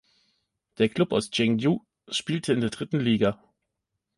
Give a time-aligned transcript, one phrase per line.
[0.79, 3.39] Der Klub aus Gyeongju spielte in der dritten Liga.